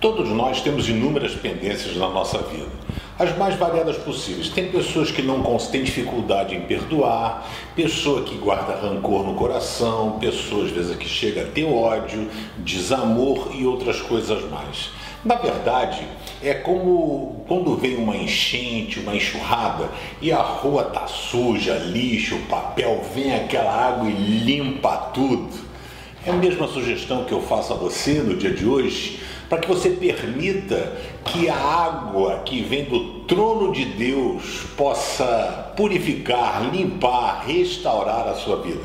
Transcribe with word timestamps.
Todos 0.00 0.28
nós 0.28 0.60
temos 0.60 0.88
inúmeras 0.88 1.34
pendências 1.34 1.96
na 1.96 2.08
nossa 2.08 2.38
vida, 2.38 2.68
as 3.18 3.36
mais 3.36 3.56
variadas 3.56 3.96
possíveis. 3.96 4.48
Tem 4.48 4.70
pessoas 4.70 5.10
que 5.10 5.22
não 5.22 5.42
têm 5.72 5.82
dificuldade 5.82 6.54
em 6.54 6.60
perdoar, 6.60 7.50
pessoa 7.74 8.22
que 8.22 8.36
guarda 8.36 8.76
rancor 8.76 9.24
no 9.24 9.34
coração, 9.34 10.20
pessoas 10.20 10.66
às 10.66 10.70
vezes 10.70 10.96
que 10.96 11.08
chega 11.08 11.42
a 11.42 11.46
ter 11.46 11.64
ódio, 11.64 12.30
desamor 12.58 13.50
e 13.52 13.66
outras 13.66 14.00
coisas 14.00 14.48
mais. 14.48 14.90
Na 15.24 15.34
verdade, 15.34 16.06
é 16.40 16.54
como 16.54 17.44
quando 17.48 17.76
vem 17.76 17.96
uma 17.96 18.16
enchente, 18.16 19.00
uma 19.00 19.16
enxurrada 19.16 19.88
e 20.22 20.30
a 20.30 20.40
rua 20.40 20.84
tá 20.84 21.08
suja, 21.08 21.74
lixo, 21.74 22.38
papel, 22.48 23.04
vem 23.12 23.34
aquela 23.34 23.72
água 23.72 24.08
e 24.08 24.12
limpa 24.12 24.96
tudo. 25.12 25.66
É 26.24 26.30
a 26.30 26.34
mesma 26.34 26.68
sugestão 26.68 27.24
que 27.24 27.32
eu 27.32 27.42
faço 27.42 27.72
a 27.72 27.76
você 27.76 28.14
no 28.14 28.36
dia 28.36 28.50
de 28.50 28.64
hoje, 28.64 29.18
para 29.48 29.58
que 29.58 29.68
você 29.68 29.90
permita 29.90 30.92
que 31.24 31.48
a 31.48 31.56
água 31.56 32.42
que 32.44 32.62
vem 32.62 32.84
do 32.84 33.20
trono 33.20 33.72
de 33.72 33.84
Deus 33.84 34.64
possa 34.76 35.72
purificar, 35.76 36.70
limpar, 36.70 37.44
restaurar 37.46 38.28
a 38.28 38.34
sua 38.34 38.56
vida. 38.62 38.82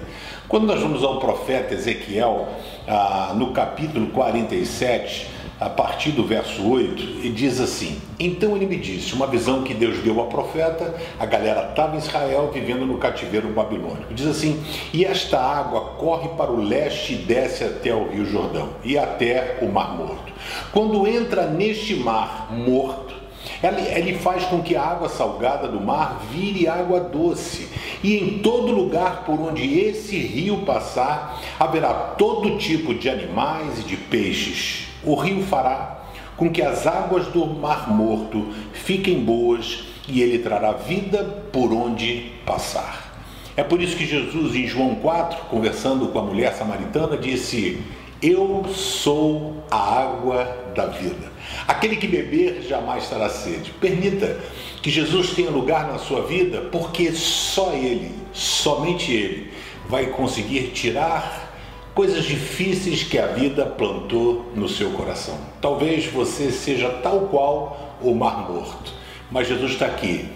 Quando 0.47 0.67
nós 0.67 0.79
vamos 0.79 1.03
ao 1.03 1.19
profeta 1.19 1.73
Ezequiel, 1.73 2.47
ah, 2.87 3.33
no 3.35 3.51
capítulo 3.51 4.07
47, 4.07 5.27
a 5.63 5.69
partir 5.69 6.11
do 6.11 6.25
verso 6.25 6.67
8, 6.69 7.25
e 7.25 7.29
diz 7.29 7.61
assim: 7.61 7.97
Então 8.19 8.55
ele 8.55 8.65
me 8.65 8.75
disse, 8.75 9.13
uma 9.13 9.27
visão 9.27 9.63
que 9.63 9.73
Deus 9.73 9.99
deu 9.99 10.19
ao 10.19 10.27
profeta, 10.27 10.93
a 11.17 11.25
galera 11.25 11.69
estava 11.69 11.95
em 11.95 11.99
Israel 11.99 12.51
vivendo 12.53 12.85
no 12.85 12.97
cativeiro 12.97 13.47
babilônico. 13.47 14.13
Diz 14.13 14.27
assim: 14.27 14.61
E 14.91 15.05
esta 15.05 15.39
água 15.39 15.95
corre 15.97 16.29
para 16.29 16.51
o 16.51 16.61
leste 16.61 17.13
e 17.13 17.17
desce 17.17 17.63
até 17.63 17.93
o 17.93 18.09
rio 18.09 18.25
Jordão 18.25 18.71
e 18.83 18.97
até 18.97 19.59
o 19.61 19.71
Mar 19.71 19.95
Morto. 19.95 20.33
Quando 20.73 21.07
entra 21.07 21.47
neste 21.47 21.95
mar 21.95 22.49
morto, 22.51 23.13
ele 23.61 24.15
faz 24.15 24.43
com 24.43 24.61
que 24.61 24.75
a 24.75 24.83
água 24.83 25.07
salgada 25.07 25.69
do 25.69 25.79
mar 25.79 26.21
vire 26.29 26.67
água 26.67 26.99
doce, 26.99 27.69
e 28.03 28.17
em 28.17 28.39
todo 28.39 28.73
lugar 28.73 29.23
por 29.25 29.39
onde 29.39 29.79
esse 29.79 30.17
rio 30.17 30.57
passar, 30.65 31.41
haverá 31.57 31.93
todo 31.93 32.57
tipo 32.57 32.93
de 32.93 33.09
animais 33.09 33.79
e 33.79 33.83
de 33.83 33.95
peixes 33.95 34.92
o 35.05 35.15
rio 35.15 35.43
fará 35.43 36.03
com 36.35 36.49
que 36.49 36.61
as 36.61 36.87
águas 36.87 37.27
do 37.27 37.45
Mar 37.45 37.89
Morto 37.89 38.47
fiquem 38.73 39.23
boas 39.23 39.85
e 40.07 40.21
ele 40.21 40.39
trará 40.39 40.71
vida 40.73 41.23
por 41.51 41.71
onde 41.71 42.31
passar. 42.45 43.13
É 43.55 43.63
por 43.63 43.81
isso 43.81 43.95
que 43.95 44.05
Jesus, 44.05 44.55
em 44.55 44.65
João 44.65 44.95
4, 44.95 45.45
conversando 45.45 46.07
com 46.07 46.19
a 46.19 46.23
mulher 46.23 46.53
samaritana, 46.53 47.15
disse: 47.15 47.79
Eu 48.21 48.65
sou 48.73 49.63
a 49.69 50.01
água 50.01 50.71
da 50.75 50.87
vida. 50.87 51.31
Aquele 51.67 51.95
que 51.97 52.07
beber 52.07 52.63
jamais 52.67 53.07
terá 53.07 53.29
sede. 53.29 53.71
Permita 53.79 54.39
que 54.81 54.89
Jesus 54.89 55.31
tenha 55.31 55.51
lugar 55.51 55.87
na 55.87 55.99
sua 55.99 56.23
vida, 56.23 56.61
porque 56.71 57.11
só 57.11 57.73
Ele, 57.73 58.11
somente 58.33 59.11
Ele, 59.11 59.51
vai 59.87 60.07
conseguir 60.07 60.71
tirar 60.73 61.52
coisas 61.93 62.23
difíceis 62.23 63.03
que 63.03 63.17
a 63.17 63.27
vida 63.27 63.65
plantou 63.65 64.51
no 64.55 64.67
seu 64.67 64.91
coração. 64.91 65.37
Talvez 65.61 66.05
você 66.05 66.51
seja 66.51 66.89
tal 67.03 67.21
qual 67.21 67.97
o 68.01 68.13
mar 68.13 68.49
morto, 68.49 68.93
mas 69.31 69.47
Jesus 69.47 69.73
está 69.73 69.85
aqui 69.85 70.29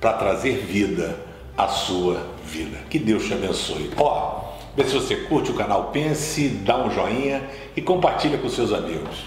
para 0.00 0.12
trazer 0.14 0.58
vida 0.58 1.18
à 1.56 1.68
sua 1.68 2.26
vida. 2.44 2.78
Que 2.90 2.98
Deus 2.98 3.24
te 3.24 3.32
abençoe. 3.32 3.90
Ó, 3.96 4.42
vê 4.76 4.84
se 4.84 4.94
você 4.94 5.16
curte 5.16 5.50
o 5.50 5.54
canal 5.54 5.90
Pense, 5.92 6.48
dá 6.48 6.76
um 6.76 6.90
joinha 6.90 7.42
e 7.76 7.80
compartilha 7.80 8.38
com 8.38 8.48
seus 8.48 8.72
amigos. 8.72 9.24